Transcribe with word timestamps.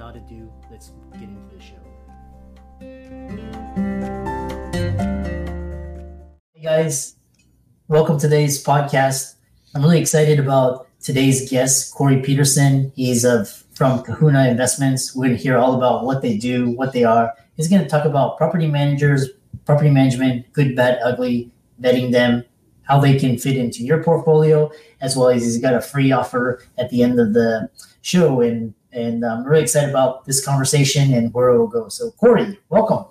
Without 0.00 0.16
ado, 0.16 0.50
let's 0.70 0.92
get 1.12 1.24
into 1.24 1.54
the 1.54 1.60
show. 1.60 1.76
Hey 6.54 6.62
guys, 6.62 7.16
welcome 7.86 8.16
to 8.16 8.22
today's 8.26 8.64
podcast. 8.64 9.34
I'm 9.74 9.82
really 9.82 10.00
excited 10.00 10.40
about 10.40 10.88
today's 11.02 11.50
guest, 11.50 11.92
Corey 11.92 12.22
Peterson. 12.22 12.90
He's 12.96 13.26
of 13.26 13.50
from 13.74 14.02
Kahuna 14.02 14.48
Investments. 14.48 15.14
We're 15.14 15.26
going 15.26 15.36
to 15.36 15.42
hear 15.42 15.58
all 15.58 15.74
about 15.74 16.06
what 16.06 16.22
they 16.22 16.38
do, 16.38 16.70
what 16.70 16.94
they 16.94 17.04
are. 17.04 17.34
He's 17.58 17.68
going 17.68 17.82
to 17.82 17.88
talk 17.88 18.06
about 18.06 18.38
property 18.38 18.68
managers, 18.68 19.28
property 19.66 19.90
management, 19.90 20.50
good, 20.54 20.74
bad, 20.74 20.98
ugly, 21.04 21.52
vetting 21.78 22.10
them, 22.10 22.46
how 22.84 23.00
they 23.00 23.18
can 23.18 23.36
fit 23.36 23.58
into 23.58 23.82
your 23.82 24.02
portfolio, 24.02 24.70
as 25.02 25.14
well 25.14 25.28
as 25.28 25.42
he's 25.42 25.58
got 25.58 25.74
a 25.74 25.80
free 25.82 26.10
offer 26.10 26.62
at 26.78 26.88
the 26.88 27.02
end 27.02 27.20
of 27.20 27.34
the 27.34 27.68
show. 28.00 28.40
And 28.40 28.72
and 28.92 29.24
I'm 29.24 29.44
really 29.44 29.62
excited 29.62 29.90
about 29.90 30.24
this 30.24 30.44
conversation 30.44 31.14
and 31.14 31.32
where 31.32 31.50
it 31.50 31.58
will 31.58 31.68
go. 31.68 31.88
So, 31.88 32.10
Corey, 32.12 32.58
welcome. 32.68 33.04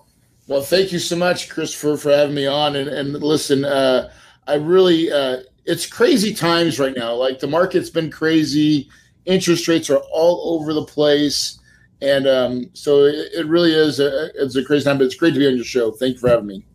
Well, 0.47 0.61
thank 0.61 0.91
you 0.91 0.99
so 0.99 1.15
much, 1.15 1.49
Christopher, 1.49 1.95
for 1.95 2.11
having 2.11 2.35
me 2.35 2.47
on. 2.47 2.75
And, 2.75 2.89
and 2.89 3.13
listen, 3.13 3.65
uh, 3.65 4.11
I 4.47 4.55
really, 4.55 5.11
uh, 5.11 5.37
it's 5.65 5.85
crazy 5.85 6.33
times 6.33 6.79
right 6.79 6.95
now. 6.95 7.13
Like 7.13 7.39
the 7.39 7.47
market's 7.47 7.89
been 7.89 8.09
crazy, 8.09 8.89
interest 9.25 9.67
rates 9.67 9.89
are 9.89 10.01
all 10.11 10.55
over 10.55 10.73
the 10.73 10.85
place. 10.85 11.59
And 12.01 12.27
um, 12.27 12.69
so 12.73 13.03
it, 13.05 13.31
it, 13.33 13.45
really 13.45 13.73
is 13.73 13.99
a, 13.99 14.31
it's 14.35 14.55
a 14.55 14.63
crazy 14.63 14.85
time, 14.85 14.97
but 14.97 15.03
it's 15.05 15.15
great 15.15 15.33
to 15.33 15.39
be 15.39 15.47
on 15.47 15.55
your 15.55 15.65
show. 15.65 15.91
Thank 15.91 16.15
you 16.15 16.19
for 16.19 16.29
having 16.29 16.47
me. 16.47 16.65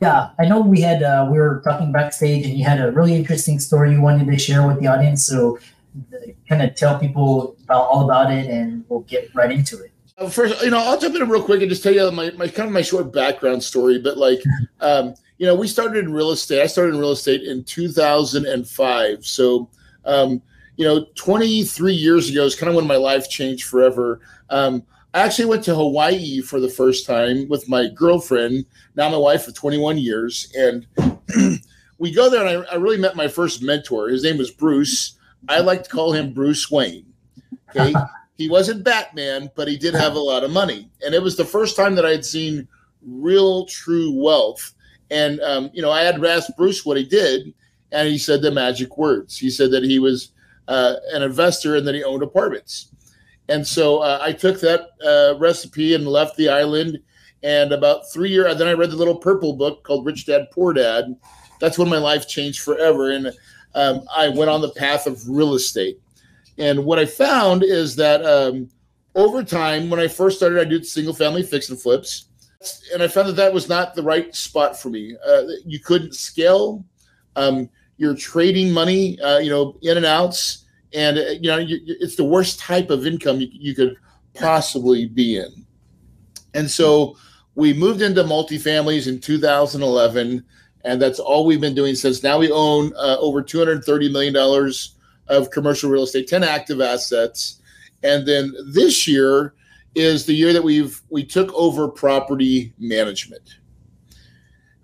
Yeah, 0.00 0.30
I 0.38 0.46
know 0.46 0.60
we 0.60 0.80
had 0.80 1.02
uh, 1.02 1.26
we 1.30 1.38
were 1.38 1.62
talking 1.64 1.90
backstage, 1.90 2.44
and 2.44 2.58
you 2.58 2.64
had 2.64 2.80
a 2.80 2.92
really 2.92 3.14
interesting 3.14 3.58
story 3.58 3.92
you 3.92 4.02
wanted 4.02 4.26
to 4.26 4.38
share 4.38 4.66
with 4.66 4.78
the 4.78 4.88
audience. 4.88 5.24
So, 5.24 5.58
kind 6.48 6.62
of 6.62 6.74
tell 6.74 6.98
people 6.98 7.56
about, 7.64 7.88
all 7.88 8.04
about 8.04 8.32
it, 8.32 8.46
and 8.46 8.84
we'll 8.88 9.00
get 9.00 9.34
right 9.34 9.50
into 9.50 9.82
it. 9.82 9.92
Uh, 10.18 10.28
first, 10.28 10.62
you 10.62 10.70
know, 10.70 10.78
I'll 10.78 10.98
jump 10.98 11.14
in 11.14 11.28
real 11.28 11.42
quick 11.42 11.60
and 11.60 11.68
just 11.68 11.82
tell 11.82 11.92
you 11.92 12.10
my, 12.10 12.30
my 12.32 12.48
kind 12.48 12.68
of 12.68 12.72
my 12.72 12.82
short 12.82 13.12
background 13.12 13.62
story. 13.62 13.98
But 13.98 14.16
like, 14.16 14.40
um, 14.80 15.14
you 15.38 15.46
know, 15.46 15.54
we 15.54 15.68
started 15.68 16.04
in 16.04 16.12
real 16.12 16.30
estate. 16.30 16.62
I 16.62 16.66
started 16.66 16.94
in 16.94 17.00
real 17.00 17.12
estate 17.12 17.42
in 17.42 17.64
2005. 17.64 19.26
So, 19.26 19.68
um, 20.04 20.40
you 20.76 20.86
know, 20.86 21.06
23 21.16 21.92
years 21.92 22.30
ago 22.30 22.44
is 22.44 22.54
kind 22.54 22.70
of 22.70 22.76
when 22.76 22.86
my 22.86 22.96
life 22.96 23.28
changed 23.28 23.64
forever. 23.64 24.20
Um, 24.50 24.82
I 25.12 25.20
actually 25.20 25.46
went 25.46 25.64
to 25.64 25.74
Hawaii 25.74 26.42
for 26.42 26.60
the 26.60 26.68
first 26.68 27.06
time 27.06 27.48
with 27.48 27.68
my 27.68 27.88
girlfriend, 27.88 28.66
now 28.96 29.08
my 29.08 29.16
wife 29.16 29.44
for 29.44 29.52
21 29.52 29.96
years. 29.96 30.52
And 30.54 30.86
we 31.98 32.12
go 32.12 32.28
there, 32.28 32.46
and 32.46 32.66
I, 32.66 32.72
I, 32.72 32.74
really 32.76 32.98
met 32.98 33.16
my 33.16 33.26
first 33.26 33.62
mentor. 33.62 34.08
His 34.08 34.22
name 34.22 34.36
was 34.36 34.50
Bruce. 34.50 35.15
I 35.48 35.60
like 35.60 35.84
to 35.84 35.90
call 35.90 36.12
him 36.12 36.32
Bruce 36.32 36.70
Wayne. 36.70 37.06
Okay. 37.70 37.94
he 38.36 38.48
wasn't 38.48 38.84
Batman, 38.84 39.50
but 39.54 39.68
he 39.68 39.76
did 39.76 39.94
have 39.94 40.14
a 40.14 40.20
lot 40.20 40.44
of 40.44 40.50
money. 40.50 40.90
And 41.04 41.14
it 41.14 41.22
was 41.22 41.36
the 41.36 41.44
first 41.44 41.76
time 41.76 41.94
that 41.94 42.06
I 42.06 42.10
had 42.10 42.24
seen 42.24 42.68
real, 43.02 43.66
true 43.66 44.12
wealth. 44.12 44.74
And, 45.10 45.40
um, 45.40 45.70
you 45.72 45.82
know, 45.82 45.90
I 45.90 46.02
had 46.02 46.16
to 46.16 46.28
ask 46.28 46.54
Bruce 46.56 46.84
what 46.84 46.96
he 46.96 47.04
did. 47.04 47.54
And 47.92 48.08
he 48.08 48.18
said 48.18 48.42
the 48.42 48.50
magic 48.50 48.98
words. 48.98 49.38
He 49.38 49.48
said 49.48 49.70
that 49.70 49.84
he 49.84 49.98
was 49.98 50.32
uh, 50.68 50.96
an 51.12 51.22
investor 51.22 51.76
and 51.76 51.86
that 51.86 51.94
he 51.94 52.02
owned 52.02 52.22
apartments. 52.22 52.90
And 53.48 53.66
so 53.66 53.98
uh, 53.98 54.18
I 54.20 54.32
took 54.32 54.60
that 54.60 54.88
uh, 55.04 55.38
recipe 55.38 55.94
and 55.94 56.06
left 56.06 56.36
the 56.36 56.48
island. 56.48 56.98
And 57.42 57.72
about 57.72 58.10
three 58.12 58.30
years, 58.30 58.58
then 58.58 58.66
I 58.66 58.72
read 58.72 58.90
the 58.90 58.96
little 58.96 59.16
purple 59.16 59.52
book 59.52 59.84
called 59.84 60.04
Rich 60.04 60.26
Dad 60.26 60.48
Poor 60.52 60.72
Dad. 60.72 61.16
That's 61.60 61.78
when 61.78 61.88
my 61.88 61.98
life 61.98 62.26
changed 62.26 62.62
forever. 62.62 63.12
And 63.12 63.32
um, 63.76 64.02
I 64.14 64.28
went 64.28 64.50
on 64.50 64.60
the 64.60 64.70
path 64.70 65.06
of 65.06 65.28
real 65.28 65.54
estate. 65.54 66.00
And 66.58 66.84
what 66.84 66.98
I 66.98 67.06
found 67.06 67.62
is 67.62 67.94
that 67.96 68.24
um, 68.24 68.68
over 69.14 69.44
time, 69.44 69.88
when 69.88 70.00
I 70.00 70.08
first 70.08 70.38
started, 70.38 70.58
I 70.60 70.64
did 70.64 70.84
single 70.84 71.14
family 71.14 71.44
fix 71.44 71.68
and 71.68 71.80
flips. 71.80 72.26
And 72.92 73.02
I 73.02 73.08
found 73.08 73.28
that 73.28 73.36
that 73.36 73.54
was 73.54 73.68
not 73.68 73.94
the 73.94 74.02
right 74.02 74.34
spot 74.34 74.76
for 74.76 74.88
me. 74.88 75.14
Uh, 75.24 75.42
you 75.64 75.78
couldn't 75.78 76.14
scale. 76.14 76.84
Um, 77.36 77.68
you're 77.98 78.16
trading 78.16 78.72
money, 78.72 79.20
uh, 79.20 79.38
you 79.38 79.50
know, 79.50 79.78
in 79.82 79.96
and 79.96 80.06
outs 80.06 80.66
and 80.96 81.18
uh, 81.18 81.22
you 81.40 81.48
know 81.48 81.58
you, 81.58 81.78
it's 81.86 82.16
the 82.16 82.24
worst 82.24 82.58
type 82.58 82.90
of 82.90 83.06
income 83.06 83.40
you, 83.40 83.48
you 83.52 83.74
could 83.74 83.96
possibly 84.34 85.06
be 85.06 85.36
in. 85.36 85.66
And 86.54 86.70
so 86.70 87.16
we 87.54 87.72
moved 87.72 88.02
into 88.02 88.22
multifamilies 88.24 89.06
in 89.06 89.20
2011, 89.20 90.44
and 90.86 91.02
that's 91.02 91.18
all 91.18 91.44
we've 91.44 91.60
been 91.60 91.74
doing 91.74 91.94
since. 91.94 92.22
Now 92.22 92.38
we 92.38 92.50
own 92.50 92.92
uh, 92.96 93.16
over 93.18 93.42
230 93.42 94.12
million 94.12 94.32
dollars 94.32 94.94
of 95.28 95.50
commercial 95.50 95.90
real 95.90 96.04
estate, 96.04 96.28
10 96.28 96.44
active 96.44 96.80
assets, 96.80 97.60
and 98.02 98.26
then 98.26 98.54
this 98.72 99.08
year 99.08 99.54
is 99.96 100.24
the 100.24 100.34
year 100.34 100.52
that 100.52 100.62
we've 100.62 101.02
we 101.10 101.24
took 101.24 101.52
over 101.54 101.88
property 101.88 102.72
management. 102.78 103.56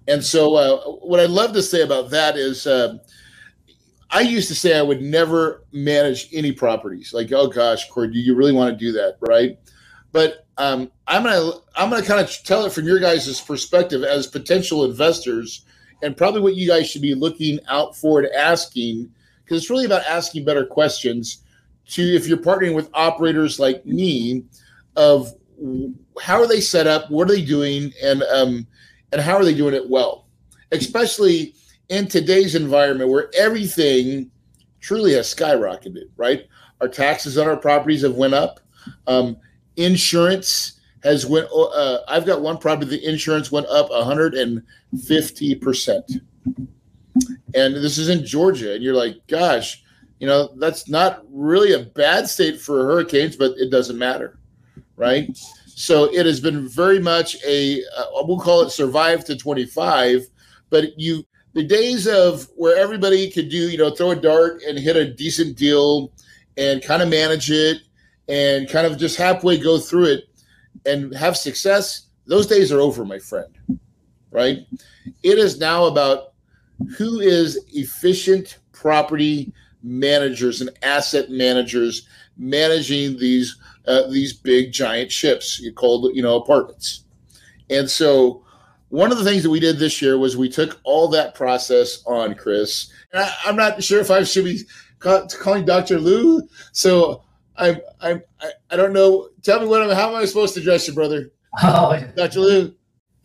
And 0.09 0.25
so, 0.25 0.57
uh, 0.57 0.79
what 1.07 1.21
I'd 1.21 1.31
love 1.31 1.53
to 1.53 1.63
say 1.63 1.83
about 1.83 2.11
that 2.11 2.37
is, 2.37 2.67
uh, 2.67 2.99
I 4.11 4.23
used 4.23 4.49
to 4.49 4.55
say 4.55 4.77
I 4.77 4.83
would 4.83 5.01
never 5.01 5.65
manage 5.73 6.29
any 6.33 6.51
properties. 6.51 7.15
Like, 7.15 7.31
oh 7.31 7.47
gosh, 7.47 7.89
Corey, 7.89 8.13
do 8.13 8.19
you 8.19 8.35
really 8.35 8.53
want 8.53 8.77
to 8.77 8.85
do 8.85 8.91
that, 8.93 9.19
right? 9.21 9.59
But 10.11 10.47
um, 10.59 10.91
I'm 11.07 11.23
gonna 11.23 11.53
I'm 11.77 11.89
gonna 11.89 12.05
kind 12.05 12.21
of 12.21 12.31
tell 12.45 12.65
it 12.65 12.73
from 12.73 12.87
your 12.87 12.99
guys' 12.99 13.41
perspective 13.41 14.03
as 14.03 14.27
potential 14.27 14.85
investors, 14.85 15.65
and 16.03 16.17
probably 16.17 16.41
what 16.41 16.57
you 16.57 16.69
guys 16.69 16.91
should 16.91 17.03
be 17.03 17.15
looking 17.15 17.59
out 17.69 17.97
for 17.97 18.21
and 18.21 18.33
asking, 18.35 19.11
because 19.45 19.59
it's 19.63 19.71
really 19.71 19.87
about 19.87 20.05
asking 20.07 20.45
better 20.45 20.67
questions. 20.67 21.39
To 21.89 22.03
if 22.03 22.29
you're 22.29 22.39
partnering 22.39 22.75
with 22.75 22.91
operators 22.95 23.59
like 23.59 23.85
me, 23.85 24.45
of 24.97 25.35
how 26.21 26.41
are 26.41 26.47
they 26.47 26.61
set 26.61 26.87
up, 26.87 27.11
what 27.11 27.31
are 27.31 27.35
they 27.35 27.45
doing, 27.45 27.93
and 28.03 28.23
um, 28.25 28.67
and 29.13 29.21
how 29.21 29.37
are 29.37 29.45
they 29.45 29.55
doing 29.55 29.75
it 29.75 29.89
well, 29.89 30.27
especially 30.71 31.55
in 31.89 32.07
today's 32.07 32.55
environment 32.55 33.11
where 33.11 33.31
everything 33.37 34.31
truly 34.81 35.13
has 35.13 35.33
skyrocketed, 35.33 36.09
right? 36.17 36.47
Our 36.81 36.89
taxes 36.89 37.37
on 37.37 37.49
our 37.49 37.57
properties 37.57 38.03
have 38.03 38.15
went 38.15 38.35
up. 38.35 38.61
Um, 39.07 39.37
insurance 39.77 40.81
has 41.03 41.27
went. 41.27 41.49
Uh, 41.53 41.99
I've 42.09 42.27
got 42.27 42.43
one 42.43 42.59
property. 42.59 42.91
The 42.91 43.09
insurance 43.09 43.51
went 43.51 43.67
up 43.67 43.91
150 43.91 45.55
percent, 45.57 46.13
and 47.55 47.75
this 47.75 47.99
is 47.99 48.09
in 48.09 48.25
Georgia. 48.25 48.75
And 48.75 48.83
you're 48.83 48.95
like, 48.95 49.17
gosh, 49.27 49.83
you 50.19 50.27
know, 50.27 50.51
that's 50.57 50.89
not 50.89 51.23
really 51.31 51.73
a 51.73 51.81
bad 51.81 52.29
state 52.29 52.61
for 52.61 52.85
hurricanes, 52.85 53.37
but 53.37 53.53
it 53.57 53.71
doesn't 53.71 53.99
matter, 53.99 54.39
right? 54.97 55.29
So 55.67 56.05
it 56.13 56.27
has 56.27 56.39
been 56.39 56.69
very 56.69 57.01
much 57.01 57.37
a 57.45 57.83
uh, 57.97 58.05
we'll 58.23 58.39
call 58.39 58.63
it 58.63 58.71
survive 58.71 59.25
to 59.25 59.37
25, 59.37 60.27
but 60.71 60.99
you 60.99 61.25
the 61.55 61.65
days 61.65 62.07
of 62.07 62.49
where 62.57 62.77
everybody 62.77 63.31
could 63.31 63.49
do, 63.49 63.69
you 63.69 63.79
know, 63.79 63.91
throw 63.91 64.13
a 64.13 64.17
dart 64.17 64.63
and 64.67 64.79
hit 64.79 64.97
a 64.97 65.13
decent 65.13 65.57
deal 65.57 66.13
and 66.57 66.83
kind 66.83 67.03
of 67.03 67.09
manage 67.09 67.51
it 67.51 67.79
and 68.29 68.69
kind 68.69 68.87
of 68.87 68.99
just 68.99 69.17
halfway 69.17 69.59
go 69.59 69.79
through 69.79 70.05
it 70.05 70.25
and 70.87 71.15
have 71.15 71.37
success, 71.37 72.07
those 72.27 72.47
days 72.47 72.73
are 72.73 72.81
over, 72.81 73.05
my 73.05 73.19
friend. 73.19 73.59
Right? 74.31 74.67
It 75.23 75.39
is 75.39 75.59
now 75.59 75.85
about 75.85 76.33
who 76.97 77.21
is 77.21 77.65
efficient 77.73 78.59
property 78.73 79.53
managers 79.83 80.61
and 80.61 80.71
asset 80.83 81.31
managers 81.31 82.09
managing 82.37 83.19
these 83.19 83.57
uh, 83.87 84.07
these 84.09 84.33
big 84.33 84.73
giant 84.73 85.11
ships 85.11 85.59
you 85.61 85.73
called 85.73 86.15
you 86.15 86.23
know 86.23 86.37
apartments 86.37 87.05
and 87.69 87.91
so 87.91 88.45
one 88.93 89.11
of 89.11 89.17
the 89.17 89.25
things 89.25 89.43
that 89.43 89.51
we 89.51 89.59
did 89.59 89.79
this 89.79 90.03
year 90.03 90.19
was 90.19 90.37
we 90.37 90.51
took 90.51 90.79
all 90.85 91.09
that 91.09 91.35
process 91.35 92.03
on 92.05 92.35
Chris. 92.35 92.93
I, 93.15 93.33
am 93.47 93.57
not 93.57 93.83
sure 93.83 94.01
if 94.01 94.11
I 94.11 94.23
should 94.23 94.45
be 94.45 94.61
call, 94.99 95.27
calling 95.29 95.65
Dr. 95.65 95.99
Lou. 95.99 96.47
So 96.73 97.23
I'm, 97.57 97.77
I'm, 98.01 98.23
I, 98.41 98.51
I 98.71 98.77
don't 98.77 98.93
know. 98.93 99.29
Tell 99.43 99.61
me 99.61 99.67
what 99.67 99.83
I'm, 99.83 99.91
how 99.91 100.09
am 100.09 100.17
I 100.17 100.25
supposed 100.25 100.55
to 100.55 100.61
address 100.61 100.89
you, 100.89 100.95
brother? 100.95 101.31
Oh, 101.63 102.03
Dr. 102.17 102.41
Lou. 102.41 102.75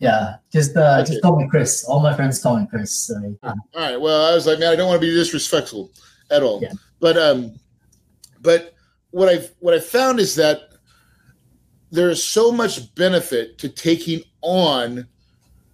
Yeah, 0.00 0.36
just 0.52 0.76
uh, 0.76 0.98
okay. 1.00 1.12
just 1.12 1.22
call 1.22 1.40
me 1.40 1.48
Chris. 1.48 1.84
All 1.84 2.00
my 2.00 2.14
friends 2.14 2.40
call 2.42 2.60
me 2.60 2.66
Chris. 2.68 2.92
So, 2.92 3.14
All 3.42 3.54
right. 3.74 3.98
Well, 3.98 4.30
I 4.30 4.34
was 4.34 4.46
like, 4.46 4.58
man, 4.58 4.70
I 4.70 4.76
don't 4.76 4.86
want 4.86 5.00
to 5.00 5.06
be 5.06 5.12
disrespectful 5.12 5.90
at 6.30 6.42
all. 6.42 6.60
Yeah. 6.62 6.72
But 7.00 7.16
um, 7.16 7.58
but 8.40 8.74
what 9.10 9.28
I've 9.28 9.52
what 9.60 9.74
I 9.74 9.80
found 9.80 10.20
is 10.20 10.34
that 10.36 10.74
there 11.90 12.10
is 12.10 12.22
so 12.22 12.52
much 12.52 12.94
benefit 12.94 13.58
to 13.58 13.68
taking 13.68 14.22
on 14.42 15.06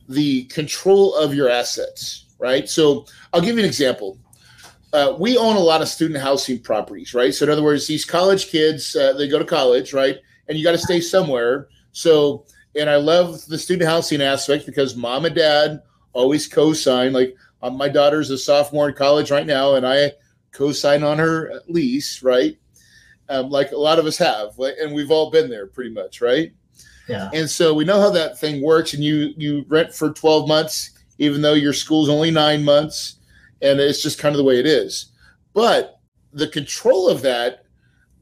the 0.08 0.44
control 0.44 1.14
of 1.16 1.34
your 1.34 1.48
assets, 1.48 2.26
right? 2.38 2.68
So 2.68 3.06
I'll 3.32 3.40
give 3.40 3.56
you 3.56 3.62
an 3.62 3.68
example. 3.68 4.18
Uh, 4.94 5.16
we 5.18 5.36
own 5.36 5.56
a 5.56 5.60
lot 5.60 5.82
of 5.82 5.88
student 5.88 6.20
housing 6.20 6.60
properties, 6.60 7.14
right? 7.14 7.34
So 7.34 7.44
in 7.44 7.50
other 7.50 7.64
words, 7.64 7.86
these 7.88 8.04
college 8.04 8.46
kids, 8.46 8.94
uh, 8.94 9.12
they 9.14 9.26
go 9.26 9.40
to 9.40 9.44
college, 9.44 9.92
right? 9.92 10.18
And 10.48 10.56
you 10.56 10.62
got 10.62 10.72
to 10.72 10.78
stay 10.78 11.00
somewhere. 11.00 11.66
So, 11.90 12.46
and 12.76 12.88
I 12.88 12.96
love 12.96 13.44
the 13.46 13.58
student 13.58 13.88
housing 13.88 14.22
aspect 14.22 14.66
because 14.66 14.94
mom 14.94 15.24
and 15.24 15.34
dad 15.34 15.82
always 16.12 16.46
co-sign. 16.46 17.12
Like 17.12 17.34
um, 17.60 17.76
my 17.76 17.88
daughter's 17.88 18.30
a 18.30 18.38
sophomore 18.38 18.88
in 18.88 18.94
college 18.94 19.32
right 19.32 19.46
now, 19.46 19.74
and 19.74 19.84
I 19.84 20.12
co-sign 20.52 21.02
on 21.02 21.18
her 21.18 21.60
lease, 21.66 22.22
right? 22.22 22.56
Um, 23.28 23.50
like 23.50 23.72
a 23.72 23.76
lot 23.76 23.98
of 23.98 24.06
us 24.06 24.18
have, 24.18 24.56
and 24.58 24.94
we've 24.94 25.10
all 25.10 25.30
been 25.30 25.50
there 25.50 25.66
pretty 25.66 25.90
much, 25.90 26.20
right? 26.20 26.52
Yeah. 27.08 27.30
And 27.32 27.50
so 27.50 27.74
we 27.74 27.84
know 27.84 28.00
how 28.00 28.10
that 28.10 28.38
thing 28.38 28.62
works, 28.62 28.94
and 28.94 29.02
you 29.02 29.34
you 29.36 29.64
rent 29.68 29.92
for 29.92 30.12
twelve 30.12 30.46
months, 30.46 30.90
even 31.18 31.42
though 31.42 31.54
your 31.54 31.72
school's 31.72 32.08
only 32.08 32.30
nine 32.30 32.64
months, 32.64 33.16
and 33.64 33.80
it's 33.80 34.02
just 34.02 34.18
kind 34.18 34.34
of 34.34 34.36
the 34.36 34.44
way 34.44 34.60
it 34.60 34.66
is. 34.66 35.06
But 35.54 35.98
the 36.32 36.48
control 36.48 37.08
of 37.08 37.22
that, 37.22 37.64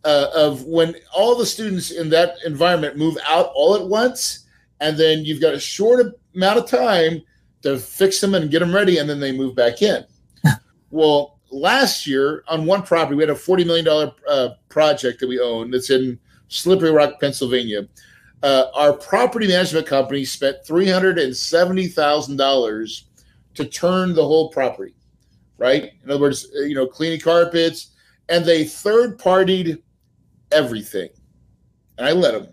uh, 0.05 0.29
of 0.35 0.65
when 0.65 0.95
all 1.15 1.37
the 1.37 1.47
students 1.47 1.91
in 1.91 2.09
that 2.11 2.37
environment 2.47 2.97
move 2.97 3.19
out 3.27 3.51
all 3.55 3.75
at 3.75 3.87
once, 3.87 4.47
and 4.81 4.97
then 4.97 5.25
you've 5.25 5.41
got 5.41 5.55
a 5.55 5.61
short 5.61 6.19
amount 6.35 6.59
of 6.59 6.69
time 6.69 7.23
to 7.63 7.79
fix 7.79 8.21
them 8.21 8.35
and 8.35 8.51
get 8.51 8.59
them 8.61 8.75
ready, 8.75 8.99
and 8.99 9.09
then 9.09 9.21
they 9.21 9.33
move 9.33 9.55
back 9.55 9.81
in. 9.83 10.05
well, 10.91 11.39
last 11.51 12.07
year 12.07 12.45
on 12.49 12.67
one 12.67 12.83
property, 12.83 13.17
we 13.17 13.23
had 13.23 13.31
a 13.31 13.35
$40 13.35 13.67
million 13.67 14.13
uh, 14.29 14.49
project 14.69 15.21
that 15.21 15.29
we 15.29 15.39
own 15.39 15.71
that's 15.71 15.91
in 15.91 16.19
Slippery 16.49 16.91
Rock, 16.91 17.21
Pennsylvania. 17.21 17.87
Uh, 18.43 18.65
our 18.75 18.93
property 18.93 19.47
management 19.47 19.87
company 19.87 20.25
spent 20.25 20.57
$370,000 20.67 23.03
to 23.55 23.65
turn 23.67 24.15
the 24.15 24.27
whole 24.27 24.49
property, 24.51 24.97
right? 25.63 25.93
In 26.03 26.11
other 26.11 26.21
words, 26.21 26.49
uh, 26.57 26.63
you 26.63 26.75
know, 26.75 26.89
cleaning 26.89 27.21
carpets, 27.21 27.93
and 28.29 28.45
they 28.45 28.65
third 28.65 29.17
partied 29.19 29.81
everything. 30.51 31.09
And 31.99 32.09
I 32.09 32.11
let 32.11 32.33
them. 32.33 32.49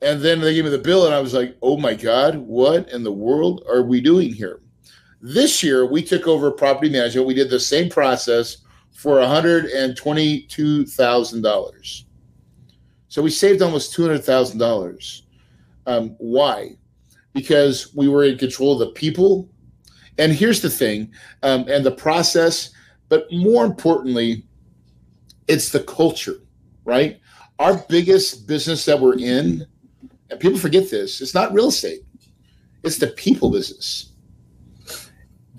And 0.00 0.22
then 0.22 0.40
they 0.40 0.54
gave 0.54 0.62
me 0.64 0.70
the 0.70 0.78
bill, 0.78 1.06
and 1.06 1.14
I 1.14 1.20
was 1.20 1.34
like, 1.34 1.56
oh 1.62 1.76
my 1.76 1.94
God, 1.94 2.36
what 2.36 2.88
in 2.90 3.02
the 3.02 3.10
world 3.10 3.64
are 3.68 3.82
we 3.82 4.00
doing 4.00 4.32
here? 4.32 4.60
This 5.20 5.64
year, 5.64 5.84
we 5.84 6.02
took 6.02 6.28
over 6.28 6.52
property 6.52 6.88
management. 6.88 7.26
We 7.26 7.34
did 7.34 7.50
the 7.50 7.60
same 7.60 7.90
process 7.90 8.58
for 8.92 9.16
$122,000. 9.16 12.04
So 13.08 13.20
we 13.20 13.30
saved 13.30 13.60
almost 13.62 13.96
$200,000. 13.96 15.22
Um, 15.86 16.14
why? 16.18 16.76
Because 17.34 17.92
we 17.94 18.08
were 18.08 18.24
in 18.24 18.38
control 18.38 18.74
of 18.74 18.78
the 18.78 18.92
people. 18.94 19.49
And 20.20 20.32
here's 20.32 20.60
the 20.60 20.70
thing 20.70 21.12
um, 21.42 21.64
and 21.66 21.84
the 21.84 21.90
process, 21.90 22.70
but 23.08 23.26
more 23.32 23.64
importantly, 23.64 24.44
it's 25.48 25.70
the 25.70 25.82
culture, 25.82 26.36
right? 26.84 27.18
Our 27.58 27.84
biggest 27.88 28.46
business 28.46 28.84
that 28.84 29.00
we're 29.00 29.18
in, 29.18 29.66
and 30.30 30.38
people 30.38 30.58
forget 30.58 30.90
this, 30.90 31.20
it's 31.20 31.34
not 31.34 31.52
real 31.52 31.68
estate, 31.68 32.02
it's 32.84 32.98
the 32.98 33.08
people 33.08 33.50
business 33.50 34.10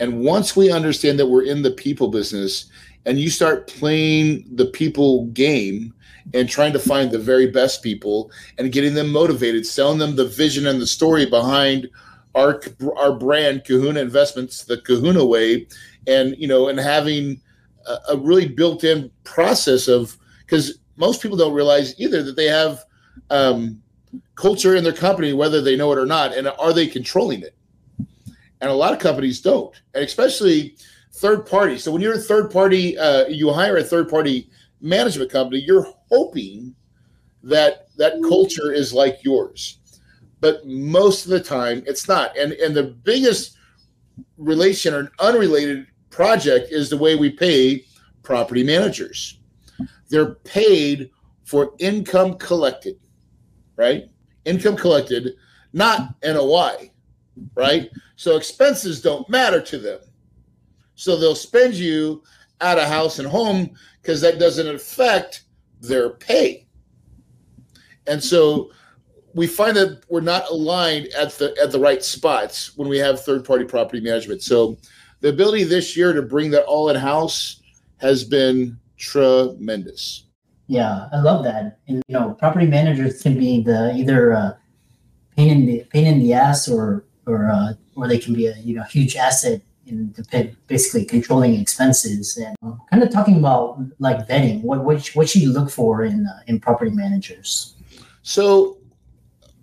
and 0.02 0.22
once 0.22 0.56
we 0.56 0.72
understand 0.72 1.19
that 1.19 1.28
we're 1.28 1.46
in 1.46 1.62
the 1.62 1.69
people 1.69 2.07
business 2.07 2.66
and 3.06 3.19
you 3.19 3.30
start 3.30 3.68
playing 3.68 4.44
the 4.52 4.66
people 4.66 5.28
game 5.28 5.94
and 6.34 6.50
trying 6.50 6.74
to 6.74 6.80
find 6.80 7.12
the 7.12 7.19
very 7.19 7.46
best 7.46 7.84
people 7.84 8.31
and 8.57 8.72
getting 8.72 8.96
them 8.96 9.12
motivated, 9.12 9.64
selling 9.64 10.00
them 10.00 10.16
the 10.16 10.25
vision 10.25 10.66
and 10.66 10.81
the 10.81 10.88
story 10.88 11.28
behind 11.28 11.88
our 12.36 12.62
our 12.98 13.13
brand 13.13 13.66
Kahuna 13.66 14.00
Investments, 14.00 14.63
the 14.63 14.78
Kahuna 14.78 15.25
way, 15.25 15.68
and 16.07 16.36
you 16.38 16.48
know, 16.48 16.68
and 16.68 16.80
having 16.80 17.42
a, 17.88 17.98
a 18.10 18.18
really 18.18 18.48
built-in 18.48 19.12
process 19.24 19.88
of 19.88 20.18
because 20.42 20.80
most 20.98 21.22
people 21.22 21.38
don't 21.38 21.54
realize 21.54 22.00
either 22.00 22.24
that 22.24 22.36
they 22.36 22.45
have 22.45 22.83
um, 23.30 23.81
culture 24.36 24.75
in 24.75 24.83
their 24.83 24.94
company, 24.94 25.33
whether 25.33 25.62
they 25.62 25.75
know 25.75 25.92
it 25.92 25.98
or 25.98 26.06
not, 26.06 26.36
and 26.36 26.48
are 26.48 26.74
they 26.74 26.88
controlling 26.88 27.42
it? 27.42 27.56
and 28.62 28.69
a 28.69 28.74
lot 28.74 28.94
of 28.94 29.00
companies 29.00 29.42
don't, 29.42 29.81
and 29.94 30.04
especially 30.04 30.75
third 31.13 31.45
party. 31.45 31.78
So 31.78 31.92
when 31.92 32.01
you're 32.01 32.13
a 32.13 32.19
third 32.19 32.51
party, 32.51 32.98
uh, 32.98 33.28
you 33.28 33.51
hire 33.51 33.78
a 33.78 33.83
third 33.83 34.07
party 34.07 34.50
management 34.80 35.31
company, 35.31 35.60
you're 35.60 35.92
hoping 36.10 36.74
that 37.44 37.88
that 37.98 38.13
culture 38.30 38.72
is 38.72 38.94
like 38.94 39.24
yours, 39.24 39.80
but 40.42 40.66
most 40.68 41.26
of 41.26 41.32
the 41.32 41.40
time 41.40 41.84
it's 41.86 42.08
not. 42.08 42.36
And 42.38 42.52
and 42.54 42.76
the 42.76 42.84
biggest 42.84 43.58
relation 44.38 44.94
or 44.94 45.12
unrelated 45.20 45.88
project 46.10 46.72
is 46.72 46.90
the 46.90 46.98
way 46.98 47.16
we 47.16 47.30
pay 47.30 47.86
property 48.24 48.64
managers. 48.64 49.40
They're 50.10 50.36
paid 50.36 51.10
for 51.46 51.74
income 51.80 52.36
collected, 52.36 53.00
right? 53.76 54.06
Income 54.46 54.78
collected, 54.78 55.36
not 55.74 56.16
NOI, 56.24 56.92
right? 57.56 57.90
So 58.16 58.36
expenses 58.36 59.02
don't 59.02 59.30
matter 59.30 59.62
to 59.62 59.78
them. 59.78 60.00
So 60.96 61.16
they'll 61.16 61.36
spend 61.36 61.76
you 61.76 62.24
out 62.60 62.78
of 62.78 62.88
house 62.88 63.20
and 63.20 63.28
home 63.28 63.72
because 64.02 64.22
that 64.22 64.40
doesn't 64.40 64.68
affect 64.68 65.44
their 65.80 66.12
pay. 66.12 66.68
And 68.08 68.24
so 68.24 68.72
we 69.33 69.48
find 69.48 69.75
that 69.78 70.04
we're 70.10 70.22
not 70.22 70.50
aligned 70.50 71.07
at 71.18 71.31
the 71.33 71.56
at 71.62 71.72
the 71.72 71.80
right 71.80 72.04
spots 72.04 72.75
when 72.78 72.89
we 72.89 72.98
have 72.98 73.22
third 73.22 73.45
party 73.45 73.66
property 73.66 74.01
management. 74.01 74.42
So 74.42 74.78
the 75.22 75.30
ability 75.30 75.63
this 75.63 75.95
year 75.95 76.13
to 76.13 76.22
bring 76.22 76.51
that 76.51 76.63
all 76.66 76.89
in 76.89 76.95
house 76.95 77.62
has 77.98 78.24
been 78.24 78.78
tremendous. 78.98 80.25
Yeah, 80.68 81.07
I 81.12 81.19
love 81.22 81.44
that. 81.44 81.80
And 81.88 82.01
you 82.07 82.13
know, 82.18 82.33
property 82.33 82.66
managers 82.66 83.22
can 83.22 83.38
be 83.38 83.62
the 83.62 83.94
either 83.95 84.33
uh, 84.33 84.54
pain 85.36 85.50
in 85.50 85.66
the 85.66 85.86
pain 85.89 86.07
in 86.07 86.19
the 86.19 86.33
ass 86.33 86.68
or 86.68 87.06
or 87.25 87.50
uh, 87.50 87.74
or 87.95 88.07
they 88.07 88.18
can 88.18 88.33
be 88.33 88.48
a 88.48 88.56
you 88.57 88.75
know 88.75 88.83
huge 88.83 89.16
asset 89.16 89.62
in 89.86 90.13
the, 90.13 90.56
basically 90.68 91.06
controlling 91.06 91.60
expenses 91.60 92.38
and 92.38 92.56
uh, 92.63 92.74
kind 92.89 93.04
of 93.04 93.12
talking 93.12 93.38
about 93.38 93.80
like 94.00 94.28
vetting. 94.28 94.62
What 94.62 94.83
what 94.83 95.06
what 95.10 95.30
should 95.30 95.42
you 95.42 95.51
look 95.51 95.69
for 95.69 96.04
in 96.04 96.25
uh, 96.25 96.40
in 96.47 96.59
property 96.59 96.92
managers? 96.92 97.76
So 98.23 98.78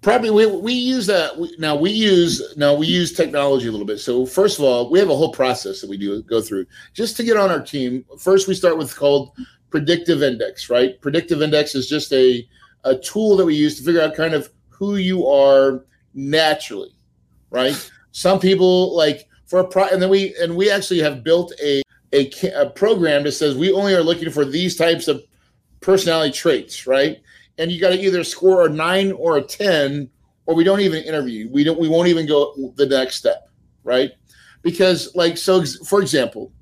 probably 0.08 0.30
we, 0.30 0.46
we 0.46 0.72
use 0.72 1.06
that 1.06 1.38
we, 1.38 1.54
now 1.58 1.76
we 1.76 1.90
use 1.90 2.56
now 2.56 2.74
we 2.74 2.86
use 2.86 3.12
technology 3.12 3.68
a 3.68 3.70
little 3.70 3.86
bit 3.86 3.98
so 3.98 4.24
first 4.24 4.58
of 4.58 4.64
all 4.64 4.90
we 4.90 4.98
have 4.98 5.10
a 5.10 5.16
whole 5.16 5.32
process 5.32 5.80
that 5.80 5.90
we 5.90 5.96
do 5.96 6.22
go 6.22 6.40
through 6.40 6.64
just 6.94 7.16
to 7.16 7.22
get 7.22 7.36
on 7.36 7.50
our 7.50 7.62
team 7.62 8.04
first 8.18 8.48
we 8.48 8.54
start 8.54 8.78
with 8.78 8.96
called 8.96 9.30
predictive 9.70 10.22
index 10.22 10.70
right 10.70 11.00
predictive 11.00 11.42
index 11.42 11.74
is 11.74 11.88
just 11.88 12.12
a 12.12 12.46
a 12.84 12.96
tool 12.96 13.36
that 13.36 13.44
we 13.44 13.54
use 13.54 13.76
to 13.78 13.84
figure 13.84 14.00
out 14.00 14.14
kind 14.14 14.34
of 14.34 14.48
who 14.68 14.96
you 14.96 15.26
are 15.26 15.84
naturally 16.14 16.98
right? 17.50 17.90
Some 18.12 18.38
people 18.40 18.96
like 18.96 19.28
for 19.46 19.60
a 19.60 19.66
pro, 19.66 19.84
and 19.84 20.00
then 20.02 20.10
we 20.10 20.34
and 20.40 20.56
we 20.56 20.70
actually 20.70 21.00
have 21.00 21.24
built 21.24 21.52
a, 21.62 21.82
a 22.12 22.30
a 22.54 22.70
program 22.70 23.24
that 23.24 23.32
says 23.32 23.56
we 23.56 23.72
only 23.72 23.94
are 23.94 24.02
looking 24.02 24.30
for 24.30 24.44
these 24.44 24.76
types 24.76 25.08
of 25.08 25.22
personality 25.80 26.32
traits, 26.32 26.86
right? 26.86 27.20
And 27.58 27.70
you 27.70 27.80
got 27.80 27.90
to 27.90 28.00
either 28.00 28.24
score 28.24 28.66
a 28.66 28.70
nine 28.70 29.12
or 29.12 29.36
a 29.36 29.42
ten, 29.42 30.08
or 30.46 30.54
we 30.54 30.64
don't 30.64 30.80
even 30.80 31.02
interview. 31.02 31.48
We 31.50 31.64
don't. 31.64 31.78
We 31.78 31.88
won't 31.88 32.08
even 32.08 32.26
go 32.26 32.72
the 32.76 32.86
next 32.86 33.16
step, 33.16 33.48
right? 33.84 34.12
Because 34.62 35.14
like 35.14 35.36
so, 35.36 35.64
for 35.84 36.00
example, 36.00 36.52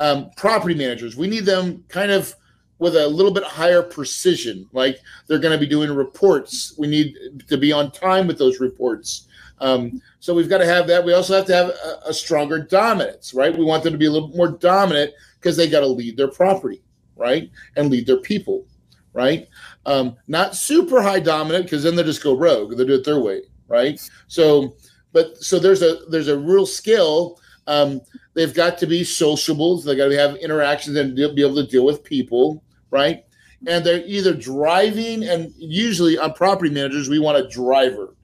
um, 0.00 0.30
property 0.36 0.74
managers, 0.74 1.16
we 1.16 1.28
need 1.28 1.44
them 1.44 1.84
kind 1.88 2.10
of 2.10 2.34
with 2.78 2.96
a 2.96 3.06
little 3.06 3.32
bit 3.32 3.44
higher 3.44 3.82
precision. 3.82 4.68
Like 4.72 4.98
they're 5.26 5.38
going 5.38 5.52
to 5.52 5.64
be 5.64 5.70
doing 5.70 5.94
reports. 5.94 6.74
We 6.78 6.88
need 6.88 7.44
to 7.48 7.56
be 7.56 7.72
on 7.72 7.92
time 7.92 8.26
with 8.26 8.38
those 8.38 8.58
reports. 8.58 9.28
Um, 9.60 10.00
so 10.18 10.34
we've 10.34 10.48
got 10.48 10.58
to 10.58 10.66
have 10.66 10.86
that. 10.86 11.04
We 11.04 11.12
also 11.12 11.36
have 11.36 11.46
to 11.46 11.54
have 11.54 11.68
a, 11.68 12.08
a 12.08 12.14
stronger 12.14 12.58
dominance, 12.58 13.34
right? 13.34 13.56
We 13.56 13.64
want 13.64 13.84
them 13.84 13.92
to 13.92 13.98
be 13.98 14.06
a 14.06 14.10
little 14.10 14.28
more 14.28 14.48
dominant 14.48 15.12
because 15.38 15.56
they 15.56 15.68
got 15.68 15.80
to 15.80 15.86
lead 15.86 16.16
their 16.16 16.28
property, 16.28 16.82
right, 17.16 17.50
and 17.76 17.90
lead 17.90 18.06
their 18.06 18.20
people, 18.20 18.64
right? 19.12 19.46
Um, 19.86 20.16
not 20.28 20.54
super 20.54 21.02
high 21.02 21.20
dominant 21.20 21.64
because 21.64 21.82
then 21.82 21.96
they 21.96 22.02
just 22.02 22.22
go 22.22 22.36
rogue. 22.36 22.76
They 22.76 22.84
do 22.84 22.94
it 22.94 23.04
their 23.04 23.20
way, 23.20 23.42
right? 23.68 24.00
So, 24.28 24.76
but 25.12 25.36
so 25.38 25.58
there's 25.58 25.82
a 25.82 26.00
there's 26.10 26.28
a 26.28 26.38
real 26.38 26.66
skill. 26.66 27.40
Um, 27.66 28.00
they've 28.34 28.54
got 28.54 28.78
to 28.78 28.86
be 28.86 29.04
sociable. 29.04 29.80
They 29.80 29.96
got 29.96 30.08
to 30.08 30.18
have 30.18 30.36
interactions 30.36 30.96
and 30.96 31.14
be 31.14 31.42
able 31.42 31.56
to 31.56 31.66
deal 31.66 31.84
with 31.84 32.04
people, 32.04 32.62
right? 32.90 33.24
And 33.66 33.84
they're 33.84 34.04
either 34.06 34.34
driving, 34.34 35.24
and 35.24 35.52
usually 35.56 36.18
on 36.18 36.32
property 36.32 36.70
managers, 36.70 37.08
we 37.08 37.18
want 37.18 37.38
a 37.38 37.48
driver 37.48 38.14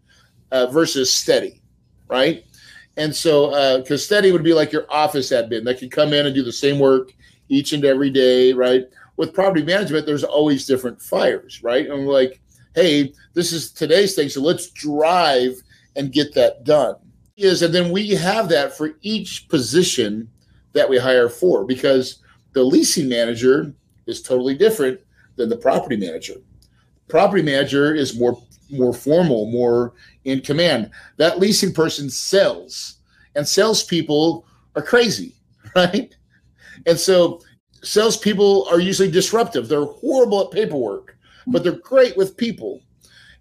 uh, 0.51 0.67
versus 0.67 1.13
steady, 1.13 1.63
right? 2.09 2.45
And 2.97 3.15
so, 3.15 3.79
because 3.79 4.03
uh, 4.03 4.05
steady 4.05 4.33
would 4.33 4.43
be 4.43 4.55
like 4.55 4.73
your 4.73 4.87
office 4.91 5.31
admin 5.31 5.65
that 5.65 5.79
can 5.79 5.91
come 5.91 6.13
in 6.13 6.27
and 6.27 6.35
do 6.35 6.43
the 6.43 6.53
same 6.53 6.79
work 6.79 7.13
each 7.49 7.73
and 7.73 7.85
every 7.85 8.11
day, 8.11 8.53
right? 8.53 8.85
With 9.17 9.35
property 9.35 9.63
management, 9.63 10.07
there's 10.07 10.25
always 10.25 10.67
different 10.67 11.01
fires, 11.01 11.63
right? 11.63 11.89
And 11.89 12.07
like, 12.07 12.41
hey, 12.75 13.13
this 13.35 13.53
is 13.53 13.73
today's 13.73 14.15
thing, 14.15 14.29
so 14.29 14.43
let's 14.43 14.71
drive 14.71 15.55
and 15.97 16.13
get 16.13 16.35
that 16.35 16.65
done. 16.65 16.97
Is 17.37 17.63
and 17.63 17.75
then 17.75 17.93
we 17.93 18.11
have 18.11 18.49
that 18.51 18.77
for 18.77 18.93
each 19.03 19.49
position 19.49 20.29
that 20.73 20.89
we 20.89 20.99
hire 20.99 21.29
for 21.29 21.65
because 21.65 22.23
the 22.53 22.63
leasing 22.63 23.09
manager 23.09 23.75
is 24.07 24.23
totally 24.23 24.55
different 24.55 25.01
than 25.37 25.49
the 25.49 25.57
property 25.57 25.97
manager. 25.97 26.37
Property 27.09 27.43
manager 27.43 27.95
is 27.95 28.19
more 28.19 28.41
more 28.71 28.93
formal, 28.93 29.51
more 29.51 29.95
in 30.25 30.41
command. 30.41 30.91
That 31.19 31.39
leasing 31.39 31.73
person 31.73 32.11
sells, 32.11 32.97
and 33.35 33.47
salespeople 33.47 34.47
are 34.75 34.83
crazy, 34.83 35.35
right? 35.77 36.15
And 36.87 36.99
so 36.99 37.41
salespeople 37.87 38.67
are 38.71 38.81
usually 38.81 39.11
disruptive. 39.11 39.69
They're 39.69 39.85
horrible 39.85 40.45
at 40.45 40.51
paperwork, 40.51 41.17
but 41.47 41.63
they're 41.63 41.73
great 41.79 42.17
with 42.17 42.37
people. 42.37 42.83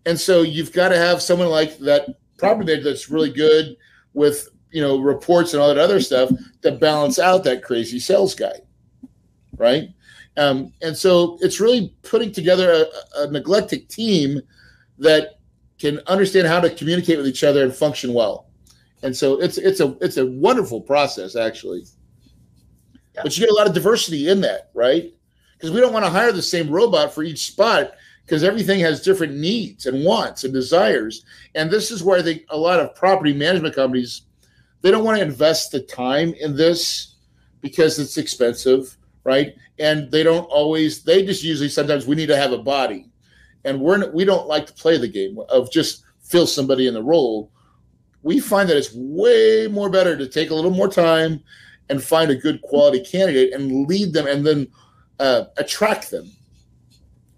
And 0.06 0.20
so 0.20 0.44
you've 0.44 0.72
got 0.72 0.90
to 0.90 0.98
have 0.98 1.22
someone 1.22 1.50
like 1.50 1.78
that 1.80 2.08
property 2.38 2.68
manager 2.68 2.90
that's 2.90 3.10
really 3.10 3.32
good 3.32 3.76
with 4.14 4.50
you 4.72 4.82
know 4.82 5.00
reports 5.00 5.54
and 5.54 5.62
all 5.62 5.70
that 5.70 5.78
other 5.78 6.00
stuff 6.00 6.30
to 6.62 6.72
balance 6.72 7.18
out 7.18 7.44
that 7.46 7.64
crazy 7.64 8.00
sales 8.00 8.36
guy, 8.36 8.60
right? 9.58 9.90
Um, 10.38 10.74
and 10.82 10.96
so 10.96 11.38
it's 11.42 11.60
really 11.60 11.96
putting 12.04 12.32
together 12.32 12.72
a, 12.72 13.22
a 13.22 13.32
neglected 13.32 13.90
team 13.90 14.42
that 15.00 15.40
can 15.80 16.02
understand 16.08 16.48
how 16.48 16.60
to 16.60 16.70
communicate 16.70 17.18
with 17.18 17.28
each 17.28 17.44
other 17.44 17.64
and 17.64 17.74
function 17.74 18.14
well. 18.14 18.50
And 19.02 19.16
so 19.16 19.40
it's 19.40 19.58
it's 19.58 19.80
a 19.80 19.98
it's 20.02 20.18
a 20.18 20.26
wonderful 20.26 20.82
process 20.82 21.36
actually. 21.36 21.86
But 23.24 23.38
you 23.38 23.46
get 23.46 23.52
a 23.52 23.56
lot 23.56 23.68
of 23.68 23.74
diversity 23.74 24.30
in 24.30 24.42
that, 24.42 24.70
right? 24.74 25.14
Because 25.54 25.72
we 25.72 25.80
don't 25.80 25.94
want 25.94 26.06
to 26.06 26.12
hire 26.12 26.32
the 26.32 26.42
same 26.42 26.70
robot 26.70 27.14
for 27.14 27.24
each 27.24 27.48
spot 27.48 27.94
because 28.26 28.44
everything 28.44 28.80
has 28.80 29.02
different 29.02 29.36
needs 29.36 29.86
and 29.86 30.04
wants 30.04 30.44
and 30.44 30.54
desires. 30.54 31.24
And 31.54 31.70
this 31.70 31.92
is 31.92 32.04
where 32.04 32.20
I 32.20 32.24
think 32.24 32.44
a 32.50 32.58
lot 32.58 32.80
of 32.80 32.96
property 32.96 33.34
management 33.34 33.76
companies 33.76 34.24
they 34.82 34.92
don't 34.92 35.04
want 35.04 35.18
to 35.18 35.26
invest 35.26 35.72
the 35.72 35.80
time 35.80 36.36
in 36.40 36.56
this 36.56 37.16
because 37.62 37.98
it's 37.98 38.18
expensive, 38.18 38.96
right? 39.24 39.56
And 39.80 40.12
they 40.12 40.22
don't 40.22 40.46
always 40.46 41.04
they 41.04 41.26
just 41.26 41.44
usually 41.44 41.70
sometimes 41.70 42.06
we 42.06 42.16
need 42.16 42.28
to 42.28 42.38
have 42.38 42.52
a 42.52 42.60
body 42.60 43.10
and 43.64 43.82
we're 43.82 44.12
we 44.12 44.26
don't 44.26 44.48
like 44.48 44.68
to 44.68 44.74
play 44.74 44.98
the 44.98 45.08
game 45.08 45.40
of 45.50 45.72
just 45.72 46.04
fill 46.22 46.48
somebody 46.48 46.88
in 46.88 46.94
the 46.94 47.04
role. 47.04 47.52
We 48.22 48.40
find 48.40 48.70
that 48.70 48.78
it's 48.78 48.94
way 48.94 49.68
more 49.70 49.90
better 49.90 50.16
to 50.16 50.28
take 50.28 50.52
a 50.52 50.56
little 50.56 50.72
more 50.72 50.88
time 50.88 51.44
and 51.90 52.04
find 52.04 52.32
a 52.32 52.36
good 52.36 52.62
quality 52.62 53.00
candidate 53.00 53.54
and 53.54 53.88
lead 53.88 54.14
them 54.14 54.28
and 54.28 54.46
then 54.46 54.68
uh, 55.20 55.46
attract 55.58 56.12
them, 56.12 56.32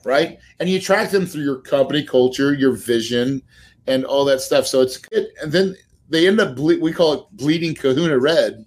right? 0.04 0.40
And 0.60 0.70
you 0.70 0.78
attract 0.78 1.12
them 1.12 1.26
through 1.26 1.44
your 1.44 1.62
company 1.62 2.04
culture, 2.04 2.54
your 2.54 2.72
vision, 2.72 3.42
and 3.88 4.06
all 4.06 4.26
that 4.26 4.42
stuff. 4.42 4.68
So 4.68 4.82
it's 4.82 4.98
good. 4.98 5.28
And 5.42 5.52
then 5.52 5.76
they 6.10 6.28
end 6.28 6.40
up 6.40 6.56
ble- 6.56 6.80
we 6.80 6.94
call 6.94 7.14
it 7.14 7.24
bleeding 7.34 7.76
Kahuna 7.76 8.18
red. 8.18 8.66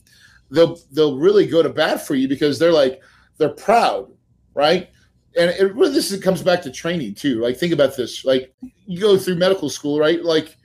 They'll 0.50 0.78
they'll 0.92 1.16
really 1.16 1.46
go 1.46 1.62
to 1.62 1.68
bat 1.68 2.06
for 2.06 2.14
you 2.14 2.28
because 2.28 2.58
they're 2.58 2.72
like 2.72 3.00
they're 3.38 3.48
proud, 3.50 4.10
right? 4.54 4.90
and 5.36 5.50
it 5.50 5.74
really 5.74 5.92
this 5.92 6.16
comes 6.20 6.42
back 6.42 6.62
to 6.62 6.70
training 6.70 7.14
too. 7.14 7.40
Like 7.40 7.56
think 7.56 7.72
about 7.72 7.96
this. 7.96 8.24
Like 8.24 8.54
you 8.86 9.00
go 9.00 9.16
through 9.16 9.36
medical 9.36 9.68
school, 9.68 9.98
right? 9.98 10.22
Like 10.22 10.56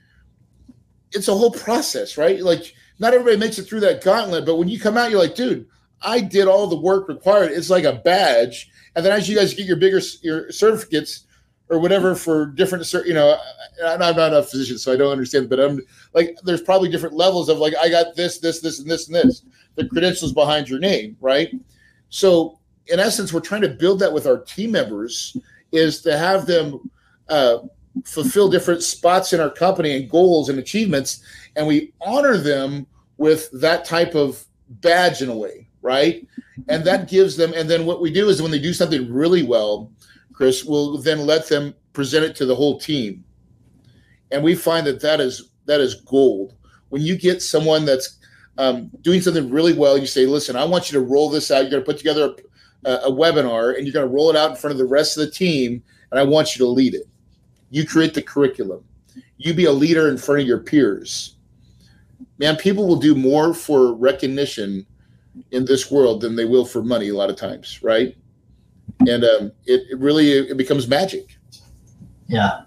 it's 1.12 1.28
a 1.28 1.34
whole 1.34 1.52
process, 1.52 2.18
right? 2.18 2.42
Like 2.42 2.74
not 2.98 3.14
everybody 3.14 3.36
makes 3.36 3.58
it 3.58 3.64
through 3.64 3.80
that 3.80 4.02
gauntlet, 4.02 4.46
but 4.46 4.56
when 4.56 4.68
you 4.68 4.80
come 4.80 4.96
out, 4.96 5.10
you're 5.10 5.20
like, 5.20 5.34
dude, 5.34 5.66
I 6.02 6.20
did 6.20 6.46
all 6.46 6.66
the 6.66 6.80
work 6.80 7.08
required. 7.08 7.52
It's 7.52 7.70
like 7.70 7.84
a 7.84 8.00
badge. 8.04 8.70
And 8.94 9.04
then 9.04 9.12
as 9.12 9.28
you 9.28 9.36
guys 9.36 9.54
get 9.54 9.66
your 9.66 9.76
bigger 9.76 10.00
your 10.22 10.50
certificates 10.50 11.26
or 11.68 11.78
whatever 11.78 12.14
for 12.14 12.46
different, 12.46 12.90
you 13.06 13.14
know, 13.14 13.38
I'm 13.84 13.98
not 13.98 14.32
a 14.32 14.42
physician, 14.42 14.78
so 14.78 14.92
I 14.92 14.96
don't 14.96 15.12
understand. 15.12 15.50
But 15.50 15.60
I'm 15.60 15.80
like, 16.14 16.36
there's 16.44 16.62
probably 16.62 16.88
different 16.88 17.16
levels 17.16 17.48
of 17.48 17.58
like, 17.58 17.74
I 17.76 17.88
got 17.88 18.14
this, 18.14 18.38
this, 18.38 18.60
this, 18.60 18.78
and 18.78 18.90
this, 18.90 19.08
and 19.08 19.16
this. 19.16 19.42
The 19.74 19.86
credentials 19.88 20.32
behind 20.32 20.68
your 20.68 20.78
name, 20.78 21.16
right? 21.20 21.50
So 22.08 22.58
in 22.86 23.00
essence, 23.00 23.32
we're 23.32 23.40
trying 23.40 23.62
to 23.62 23.68
build 23.68 23.98
that 24.00 24.12
with 24.12 24.26
our 24.26 24.38
team 24.38 24.70
members 24.70 25.36
is 25.72 26.00
to 26.02 26.16
have 26.16 26.46
them 26.46 26.90
uh, 27.28 27.58
fulfill 28.04 28.48
different 28.48 28.82
spots 28.82 29.32
in 29.32 29.40
our 29.40 29.50
company 29.50 29.96
and 29.96 30.10
goals 30.10 30.48
and 30.48 30.58
achievements, 30.58 31.22
and 31.56 31.66
we 31.66 31.92
honor 32.00 32.36
them 32.36 32.86
with 33.16 33.50
that 33.52 33.84
type 33.84 34.14
of 34.14 34.44
badge 34.68 35.22
in 35.22 35.28
a 35.28 35.36
way, 35.36 35.68
right? 35.82 36.26
And 36.68 36.84
that 36.84 37.08
gives 37.08 37.36
them. 37.36 37.52
And 37.54 37.68
then 37.68 37.86
what 37.86 38.00
we 38.00 38.12
do 38.12 38.28
is 38.28 38.42
when 38.42 38.50
they 38.50 38.58
do 38.58 38.72
something 38.72 39.12
really 39.12 39.42
well, 39.42 39.90
Chris, 40.32 40.64
we'll 40.64 40.98
then 40.98 41.20
let 41.20 41.48
them 41.48 41.74
present 41.92 42.24
it 42.24 42.36
to 42.36 42.46
the 42.46 42.54
whole 42.54 42.78
team, 42.78 43.24
and 44.30 44.42
we 44.42 44.54
find 44.54 44.86
that 44.86 45.00
that 45.00 45.20
is 45.20 45.50
that 45.64 45.80
is 45.80 45.94
gold. 46.02 46.54
When 46.90 47.02
you 47.02 47.16
get 47.16 47.42
someone 47.42 47.84
that's 47.84 48.18
um, 48.58 48.90
doing 49.00 49.20
something 49.20 49.50
really 49.50 49.72
well, 49.72 49.96
you 49.96 50.06
say, 50.06 50.26
"Listen, 50.26 50.56
I 50.56 50.64
want 50.64 50.90
you 50.90 50.98
to 50.98 51.04
roll 51.04 51.30
this 51.30 51.50
out. 51.50 51.62
You're 51.62 51.70
going 51.70 51.82
to 51.82 51.86
put 51.86 51.98
together 51.98 52.24
a 52.24 52.36
a, 52.86 53.10
webinar 53.10 53.76
and 53.76 53.86
you're 53.86 53.92
going 53.92 54.06
to 54.06 54.14
roll 54.14 54.30
it 54.30 54.36
out 54.36 54.50
in 54.50 54.56
front 54.56 54.72
of 54.72 54.78
the 54.78 54.84
rest 54.84 55.16
of 55.16 55.24
the 55.24 55.30
team, 55.30 55.82
and 56.10 56.20
I 56.20 56.22
want 56.22 56.54
you 56.54 56.64
to 56.64 56.70
lead 56.70 56.94
it. 56.94 57.08
You 57.76 57.86
create 57.86 58.14
the 58.14 58.22
curriculum. 58.22 58.82
You 59.36 59.52
be 59.52 59.66
a 59.66 59.70
leader 59.70 60.08
in 60.08 60.16
front 60.16 60.40
of 60.40 60.46
your 60.46 60.60
peers. 60.60 61.36
Man, 62.38 62.56
people 62.56 62.88
will 62.88 62.96
do 62.96 63.14
more 63.14 63.52
for 63.52 63.92
recognition 63.92 64.86
in 65.50 65.66
this 65.66 65.90
world 65.90 66.22
than 66.22 66.36
they 66.36 66.46
will 66.46 66.64
for 66.64 66.82
money 66.82 67.10
a 67.10 67.14
lot 67.14 67.28
of 67.28 67.36
times, 67.36 67.82
right? 67.82 68.16
And 69.00 69.24
um, 69.24 69.52
it, 69.66 69.82
it 69.90 69.98
really 69.98 70.30
it 70.30 70.56
becomes 70.56 70.88
magic. 70.88 71.36
Yeah, 72.28 72.62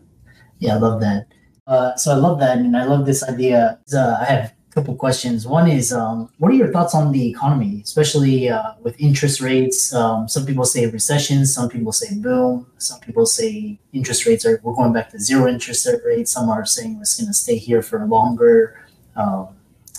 yeah, 0.60 0.76
I 0.76 0.78
love 0.78 1.02
that. 1.02 1.26
Uh, 1.66 1.96
so 1.96 2.12
I 2.12 2.16
love 2.16 2.40
that, 2.42 2.60
and 2.60 2.78
I 2.78 2.86
love 2.86 3.08
this 3.08 3.24
idea. 3.24 3.80
Uh, 3.92 4.16
I 4.22 4.26
have 4.26 4.54
couple 4.80 4.96
questions. 4.96 5.46
One 5.46 5.70
is, 5.70 5.92
um, 5.92 6.30
what 6.38 6.52
are 6.52 6.56
your 6.56 6.72
thoughts 6.72 6.96
on 6.96 7.12
the 7.12 7.30
economy, 7.30 7.82
especially 7.84 8.50
uh, 8.50 8.74
with 8.82 9.00
interest 9.00 9.42
rates? 9.42 9.94
Um, 9.94 10.28
some 10.30 10.46
people 10.46 10.64
say 10.64 10.88
recession, 10.88 11.46
some 11.46 11.68
people 11.70 11.92
say 11.92 12.16
boom, 12.16 12.66
some 12.78 13.00
people 13.02 13.26
say 13.26 13.78
interest 13.92 14.26
rates 14.26 14.46
are 14.46 14.62
we're 14.64 14.74
going 14.74 14.94
back 14.94 15.10
to 15.10 15.20
zero 15.20 15.48
interest 15.48 15.88
rates. 16.06 16.32
Some 16.32 16.50
are 16.50 16.66
saying 16.66 16.98
it's 17.02 17.18
going 17.20 17.28
to 17.28 17.34
stay 17.34 17.58
here 17.58 17.82
for 17.82 18.06
longer. 18.06 18.86
Um, 19.18 19.50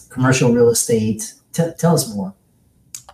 commercial 0.09 0.53
real 0.53 0.71
estate. 0.71 1.35
T- 1.53 1.73
tell 1.79 1.95
us 1.95 2.15
more. 2.15 2.33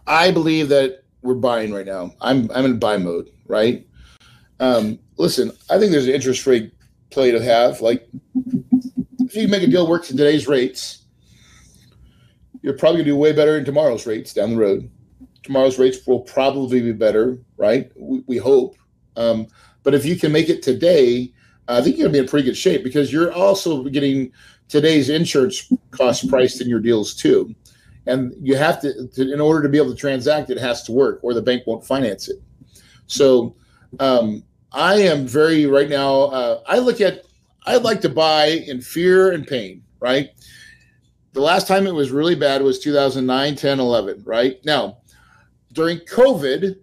I 0.06 0.30
believe 0.30 0.68
that 0.68 1.02
we're 1.22 1.34
buying 1.34 1.72
right 1.72 1.86
now. 1.86 2.12
I'm 2.20 2.48
I'm 2.54 2.64
in 2.64 2.78
buy 2.78 2.96
mode, 2.96 3.30
right? 3.48 3.84
Um, 4.60 5.00
listen, 5.16 5.50
I 5.68 5.78
think 5.78 5.90
there's 5.90 6.06
an 6.06 6.14
interest 6.14 6.46
rate 6.46 6.72
play 7.10 7.32
to 7.32 7.42
have. 7.42 7.80
Like, 7.80 8.08
if 9.18 9.34
you 9.34 9.48
make 9.48 9.64
a 9.64 9.66
deal 9.66 9.88
work 9.88 10.04
to 10.04 10.16
today's 10.16 10.46
rates 10.46 11.05
you're 12.66 12.74
probably 12.74 12.96
going 12.96 13.04
to 13.04 13.12
do 13.12 13.16
way 13.16 13.32
better 13.32 13.56
in 13.56 13.64
tomorrow's 13.64 14.08
rates 14.08 14.34
down 14.34 14.50
the 14.50 14.56
road. 14.56 14.90
Tomorrow's 15.44 15.78
rates 15.78 16.04
will 16.04 16.18
probably 16.18 16.82
be 16.82 16.90
better, 16.90 17.38
right? 17.56 17.92
We, 17.94 18.24
we 18.26 18.38
hope. 18.38 18.74
Um, 19.14 19.46
but 19.84 19.94
if 19.94 20.04
you 20.04 20.16
can 20.16 20.32
make 20.32 20.48
it 20.48 20.64
today, 20.64 21.32
I 21.68 21.80
think 21.80 21.96
you're 21.96 22.06
going 22.06 22.14
to 22.14 22.18
be 22.18 22.24
in 22.24 22.28
pretty 22.28 22.44
good 22.44 22.56
shape 22.56 22.82
because 22.82 23.12
you're 23.12 23.32
also 23.32 23.84
getting 23.84 24.32
today's 24.66 25.10
insurance 25.10 25.72
cost 25.92 26.28
priced 26.28 26.60
in 26.60 26.68
your 26.68 26.80
deals 26.80 27.14
too. 27.14 27.54
And 28.08 28.34
you 28.42 28.56
have 28.56 28.80
to, 28.80 29.06
to, 29.14 29.32
in 29.32 29.40
order 29.40 29.62
to 29.62 29.68
be 29.68 29.78
able 29.78 29.90
to 29.90 29.96
transact, 29.96 30.50
it 30.50 30.58
has 30.58 30.82
to 30.84 30.92
work 30.92 31.20
or 31.22 31.34
the 31.34 31.42
bank 31.42 31.68
won't 31.68 31.86
finance 31.86 32.28
it. 32.28 32.42
So 33.06 33.54
um, 34.00 34.42
I 34.72 34.96
am 34.96 35.24
very, 35.24 35.66
right 35.66 35.88
now, 35.88 36.22
uh, 36.22 36.62
I 36.66 36.78
look 36.78 37.00
at, 37.00 37.22
I 37.64 37.76
like 37.76 38.00
to 38.00 38.08
buy 38.08 38.46
in 38.66 38.80
fear 38.80 39.30
and 39.30 39.46
pain, 39.46 39.84
right? 40.00 40.30
The 41.36 41.42
last 41.42 41.68
time 41.68 41.86
it 41.86 41.92
was 41.92 42.10
really 42.10 42.34
bad 42.34 42.62
was 42.62 42.78
2009, 42.78 43.56
10, 43.56 43.78
11, 43.78 44.22
right? 44.24 44.58
Now, 44.64 44.96
during 45.74 45.98
COVID, 45.98 46.76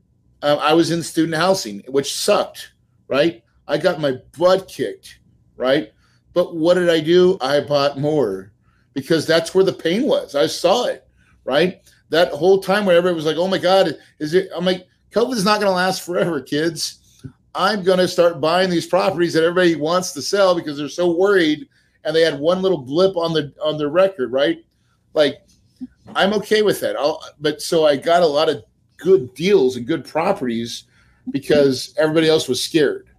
uh, 0.44 0.58
I 0.62 0.74
was 0.74 0.92
in 0.92 1.02
student 1.02 1.36
housing, 1.36 1.82
which 1.88 2.14
sucked, 2.14 2.74
right? 3.08 3.44
I 3.68 3.80
got 3.80 4.00
my 4.00 4.18
butt 4.38 4.68
kicked, 4.68 5.22
right? 5.58 5.92
But 6.34 6.56
what 6.56 6.76
did 6.76 6.92
I 6.92 7.00
do? 7.00 7.40
I 7.42 7.62
bought 7.62 7.98
more 7.98 8.54
because 8.94 9.26
that's 9.26 9.56
where 9.56 9.64
the 9.64 9.74
pain 9.74 10.04
was. 10.04 10.36
I 10.36 10.46
saw 10.46 10.86
it, 10.86 11.08
right? 11.46 11.82
That 12.10 12.32
whole 12.32 12.60
time 12.62 12.86
whenever 12.86 13.10
it 13.10 13.16
was 13.16 13.26
like, 13.26 13.38
oh 13.38 13.48
my 13.48 13.58
God, 13.58 13.98
is 14.20 14.36
it? 14.36 14.50
I'm 14.56 14.66
like, 14.66 14.88
COVID 15.14 15.34
is 15.34 15.46
not 15.46 15.62
going 15.62 15.72
to 15.72 15.76
last 15.76 16.06
forever, 16.06 16.40
kids. 16.40 17.24
I'm 17.56 17.82
going 17.82 17.98
to 17.98 18.08
start 18.08 18.40
buying 18.40 18.70
these 18.70 18.86
properties 18.86 19.34
that 19.34 19.44
everybody 19.44 19.76
wants 19.78 20.14
to 20.14 20.22
sell 20.22 20.54
because 20.54 20.78
they're 20.78 20.90
so 20.90 21.12
worried 21.18 21.68
and 22.04 22.16
they 22.16 22.22
had 22.22 22.40
one 22.40 22.62
little 22.62 22.78
blip 22.78 23.16
on 23.16 23.34
the 23.34 23.54
on 23.62 23.78
the 23.78 23.90
record, 23.90 24.32
right? 24.32 24.64
Like, 25.14 25.46
I'm 26.16 26.34
okay 26.34 26.62
with 26.62 26.80
that. 26.82 26.96
I'll, 26.96 27.24
but 27.40 27.62
so 27.62 27.86
I 27.86 27.96
got 27.96 28.24
a 28.24 28.28
lot 28.28 28.50
of 28.50 28.64
good 28.98 29.34
deals 29.34 29.76
and 29.76 29.86
good 29.86 30.06
properties 30.06 30.86
because 31.32 31.94
everybody 31.98 32.28
else 32.28 32.48
was 32.48 32.64
scared, 32.64 33.10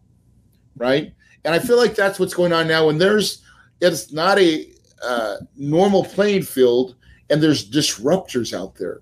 right? 0.77 1.13
And 1.45 1.55
I 1.55 1.59
feel 1.59 1.77
like 1.77 1.95
that's 1.95 2.19
what's 2.19 2.35
going 2.35 2.53
on 2.53 2.69
now. 2.69 2.87
When 2.87 2.99
there's 2.99 3.43
it's 3.81 4.13
not 4.13 4.39
a 4.39 4.71
uh, 5.03 5.37
normal 5.57 6.05
playing 6.05 6.43
field 6.43 6.97
and 7.31 7.43
there's 7.43 7.69
disruptors 7.69 8.57
out 8.57 8.75
there. 8.77 9.01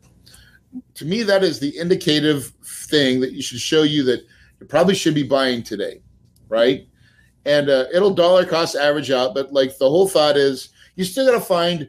To 0.94 1.04
me, 1.04 1.22
that 1.22 1.42
is 1.42 1.60
the 1.60 1.76
indicative 1.78 2.46
thing 2.64 3.20
that 3.20 3.32
you 3.32 3.42
should 3.42 3.60
show 3.60 3.82
you 3.82 4.02
that 4.04 4.24
you 4.60 4.66
probably 4.66 4.94
should 4.94 5.14
be 5.14 5.22
buying 5.22 5.62
today, 5.62 6.00
right? 6.48 6.88
And 7.44 7.68
uh, 7.68 7.86
it'll 7.92 8.14
dollar 8.14 8.44
cost 8.44 8.76
average 8.76 9.10
out. 9.10 9.34
But 9.34 9.52
like 9.52 9.76
the 9.78 9.88
whole 9.88 10.08
thought 10.08 10.36
is, 10.36 10.70
you 10.96 11.04
still 11.04 11.26
got 11.26 11.38
to 11.38 11.44
find 11.44 11.88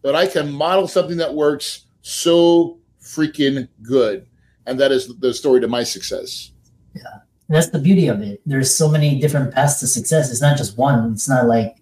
but 0.02 0.14
I 0.14 0.26
can 0.26 0.50
model 0.50 0.88
something 0.88 1.16
that 1.18 1.34
works 1.34 1.86
so 2.02 2.78
freaking 3.02 3.68
good, 3.82 4.26
and 4.66 4.78
that 4.80 4.92
is 4.92 5.14
the 5.18 5.32
story 5.34 5.60
to 5.60 5.68
my 5.68 5.82
success. 5.82 6.52
Yeah, 6.94 7.02
that's 7.48 7.70
the 7.70 7.78
beauty 7.78 8.08
of 8.08 8.20
it. 8.22 8.40
There's 8.46 8.74
so 8.74 8.88
many 8.88 9.20
different 9.20 9.52
paths 9.52 9.80
to 9.80 9.86
success. 9.86 10.30
It's 10.30 10.42
not 10.42 10.56
just 10.56 10.76
one. 10.78 11.12
It's 11.12 11.28
not 11.28 11.46
like 11.46 11.76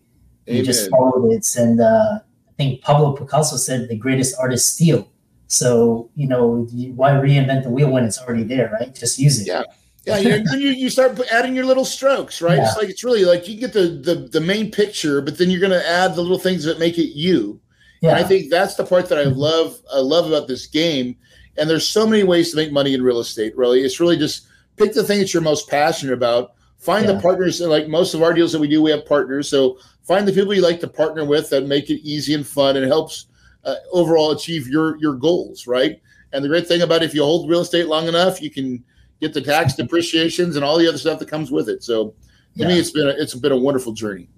you 0.47 0.62
just 0.62 0.88
Amen. 0.88 0.90
followed 0.90 1.33
it. 1.33 1.47
And 1.57 1.81
uh, 1.81 2.19
I 2.21 2.52
think 2.57 2.83
Pablo 2.83 3.12
Picasso 3.12 3.57
said 3.57 3.88
the 3.88 3.97
greatest 3.97 4.37
artists 4.38 4.73
steal. 4.75 5.11
So 5.48 6.10
you 6.14 6.26
know 6.26 6.66
why 6.94 7.12
reinvent 7.12 7.62
the 7.62 7.70
wheel 7.70 7.90
when 7.90 8.04
it's 8.04 8.18
already 8.18 8.44
there, 8.44 8.70
right? 8.72 8.94
Just 8.94 9.18
use 9.18 9.40
it. 9.40 9.46
Yeah. 9.46 9.62
Yeah, 10.06 10.18
you, 10.18 10.44
then 10.44 10.60
you, 10.60 10.68
you 10.68 10.90
start 10.90 11.18
adding 11.32 11.54
your 11.54 11.64
little 11.64 11.86
strokes, 11.86 12.42
right? 12.42 12.59
It's 12.59 12.76
like 12.76 12.90
it's 12.90 13.02
really 13.02 13.24
like 13.24 13.48
you 13.48 13.59
get 13.59 13.72
the, 13.72 13.88
the 13.88 14.28
the 14.30 14.40
main 14.40 14.70
picture, 14.70 15.22
but 15.22 15.38
then 15.38 15.48
you're 15.48 15.61
going 15.61 15.72
to 15.72 15.88
add 15.88 16.14
the 16.14 16.20
little 16.20 16.38
things 16.38 16.62
that 16.64 16.78
make 16.78 16.98
it 16.98 17.16
you. 17.16 17.59
Yeah. 18.02 18.11
And 18.11 18.18
I 18.18 18.22
think 18.22 18.50
that's 18.50 18.74
the 18.74 18.85
part 18.85 19.09
that 19.09 19.18
I 19.18 19.22
love. 19.22 19.78
I 19.90 20.00
love 20.00 20.26
about 20.26 20.46
this 20.46 20.66
game. 20.66 21.16
And 21.57 21.70
there's 21.70 21.88
so 21.88 22.07
many 22.07 22.22
ways 22.22 22.50
to 22.50 22.57
make 22.57 22.70
money 22.70 22.92
in 22.92 23.02
real 23.02 23.18
estate. 23.18 23.57
Really, 23.57 23.80
it's 23.80 23.98
really 23.98 24.18
just 24.18 24.46
pick 24.76 24.92
the 24.92 25.04
thing 25.04 25.20
that 25.20 25.33
you're 25.33 25.42
most 25.42 25.70
passionate 25.70 26.12
about. 26.12 26.52
Find 26.76 27.09
the 27.09 27.18
partners. 27.20 27.62
And 27.62 27.70
like 27.70 27.88
most 27.88 28.12
of 28.12 28.22
our 28.22 28.35
deals 28.35 28.52
that 28.52 28.61
we 28.61 28.68
do, 28.68 28.83
we 28.83 28.90
have 28.90 29.07
partners. 29.07 29.48
So 29.48 29.78
find 30.02 30.28
the 30.28 30.33
people 30.33 30.52
you 30.52 30.61
like 30.61 30.80
to 30.80 30.88
partner 30.88 31.24
with 31.24 31.48
that 31.48 31.66
make 31.66 31.88
it 31.88 32.02
easy 32.02 32.35
and 32.35 32.46
fun 32.46 32.76
and 32.76 32.85
helps 32.85 33.24
uh, 33.64 33.77
overall 33.92 34.31
achieve 34.33 34.68
your 34.68 34.96
your 34.98 35.14
goals. 35.14 35.66
Right. 35.66 36.00
And 36.33 36.44
the 36.44 36.48
great 36.48 36.66
thing 36.66 36.83
about 36.83 37.03
it, 37.03 37.07
if 37.07 37.14
you 37.14 37.22
hold 37.22 37.48
real 37.48 37.61
estate 37.61 37.87
long 37.87 38.09
enough, 38.09 38.42
you 38.42 38.50
can 38.50 38.83
get 39.20 39.33
the 39.33 39.40
tax 39.40 39.74
depreciations 39.77 40.57
and 40.57 40.64
all 40.64 40.79
the 40.79 40.88
other 40.88 40.98
stuff 40.98 41.18
that 41.20 41.29
comes 41.29 41.50
with 41.50 41.68
it. 41.68 41.83
So 41.83 42.14
to 42.59 42.66
me, 42.66 42.79
it's 42.79 42.90
been 42.90 43.09
a, 43.09 43.11
it's 43.11 43.35
been 43.35 43.53
a 43.53 43.57
wonderful 43.57 43.92
journey. 43.92 44.29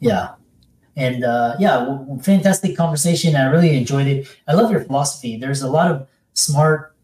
Yeah. 0.00 0.34
And 0.96 1.24
uh, 1.24 1.56
yeah, 1.58 1.78
w- 1.80 1.98
w- 1.98 2.22
fantastic 2.22 2.76
conversation. 2.76 3.36
I 3.36 3.50
really 3.50 3.76
enjoyed 3.76 4.06
it. 4.06 4.34
I 4.48 4.54
love 4.54 4.70
your 4.70 4.80
philosophy. 4.84 5.36
There's 5.36 5.62
a 5.62 5.68
lot 5.68 5.90
of 5.90 6.08
smart, 6.32 6.94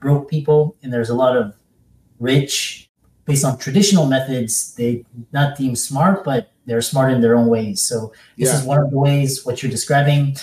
broke 0.00 0.28
people, 0.28 0.76
and 0.82 0.92
there's 0.92 1.08
a 1.08 1.14
lot 1.14 1.36
of 1.36 1.54
rich, 2.18 2.87
based 3.28 3.44
on 3.44 3.58
traditional 3.58 4.06
methods. 4.06 4.74
They 4.74 5.04
not 5.32 5.56
deemed 5.56 5.78
smart, 5.78 6.24
but 6.24 6.50
they're 6.66 6.82
smart 6.82 7.12
in 7.12 7.20
their 7.20 7.36
own 7.36 7.46
ways. 7.48 7.80
So 7.82 8.12
this 8.38 8.48
Yeah. 8.48 8.58
is 8.58 8.64
one 8.64 8.78
of 8.84 8.90
the 8.90 8.98
ways 8.98 9.44
what 9.46 9.62
you're 9.62 9.70
describing. 9.70 10.36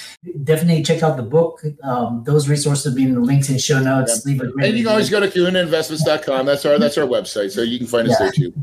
Definitely 0.43 0.83
check 0.83 1.01
out 1.03 1.17
the 1.17 1.23
book. 1.37 1.61
Um, 1.83 2.23
those 2.25 2.47
resources 2.47 2.85
will 2.85 2.95
be 2.95 3.03
in 3.03 3.13
the 3.15 3.19
links 3.19 3.49
in 3.49 3.57
show 3.57 3.79
notes. 3.79 4.25
Leave 4.25 4.41
a 4.41 4.47
great 4.47 4.69
And 4.69 4.77
you 4.77 4.83
can 4.85 4.91
always 4.93 5.09
go 5.09 5.19
to 5.19 5.27
kahunainvestments.com. 5.27 6.45
That's 6.45 6.65
our 6.65 6.77
that's 6.79 6.97
our 6.97 7.07
website. 7.07 7.51
So 7.51 7.61
you 7.61 7.77
can 7.77 7.87
find 7.87 8.07
us 8.07 8.13
Yeah. 8.13 8.23
there 8.25 8.31
too. 8.31 8.53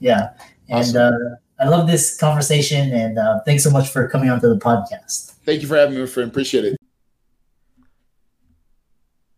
Yeah. 0.00 0.28
And 0.68 0.78
Awesome. 0.96 1.14
uh, 1.14 1.62
I 1.64 1.68
love 1.68 1.86
this 1.86 2.16
conversation. 2.16 2.92
And 2.92 3.18
uh, 3.18 3.40
thanks 3.46 3.62
so 3.64 3.70
much 3.70 3.88
for 3.90 4.08
coming 4.08 4.30
onto 4.30 4.48
the 4.48 4.58
podcast. 4.58 5.32
Thank 5.44 5.60
you 5.62 5.68
for 5.68 5.76
having 5.76 5.94
me, 5.96 6.00
my 6.00 6.06
friend. 6.06 6.30
Appreciate 6.30 6.64
it. 6.64 6.76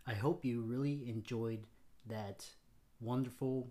I 0.07 0.15
hope 0.15 0.45
you 0.45 0.61
really 0.63 1.09
enjoyed 1.09 1.65
that 2.09 2.47
wonderful, 3.01 3.71